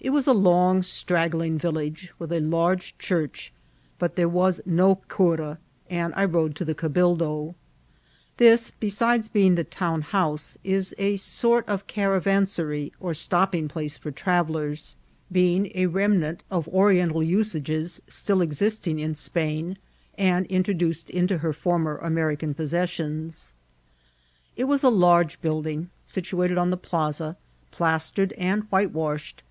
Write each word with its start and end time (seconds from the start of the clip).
It 0.00 0.12
was 0.12 0.26
a 0.26 0.34
long, 0.34 0.82
straggling 0.82 1.56
village, 1.56 2.12
with 2.18 2.30
a 2.30 2.38
large 2.38 2.94
church, 2.98 3.54
but 3.98 4.16
there 4.16 4.28
was 4.28 4.60
no 4.66 4.96
cura, 5.08 5.56
and 5.88 6.12
I 6.14 6.26
rode 6.26 6.54
to 6.56 6.64
the 6.66 6.74
cabildo. 6.74 7.54
This, 8.36 8.70
besides 8.78 9.30
being 9.30 9.54
the 9.54 9.64
town 9.64 10.02
house, 10.02 10.58
is 10.62 10.94
a 10.98 11.16
sort 11.16 11.66
of 11.70 11.86
caravansary 11.86 12.92
or 13.00 13.14
stopping 13.14 13.66
place 13.66 13.96
for 13.96 14.10
travellers, 14.10 14.94
being 15.32 15.72
a 15.74 15.86
remnant 15.86 16.42
of 16.50 16.66
Qri 16.66 16.98
184 16.98 17.08
IKCIDBKT8 17.08 17.10
OF 17.10 17.16
TRATIt. 17.16 17.24
entai 17.24 17.30
usages 17.30 18.02
still 18.06 18.42
existing 18.42 18.98
in 18.98 19.14
Spain^ 19.14 19.78
and 20.18 20.44
introduced 20.48 21.08
into 21.08 21.38
her 21.38 21.54
former 21.54 21.96
American 21.96 22.52
possessions. 22.52 23.54
It 24.54 24.64
was 24.64 24.82
a 24.82 24.90
large 24.90 25.40
build 25.40 25.66
ing, 25.66 25.88
situated 26.04 26.58
on 26.58 26.68
the 26.68 26.76
plaasa, 26.76 27.36
plastered 27.70 28.34
and 28.34 28.64
whitewashed. 28.64 29.42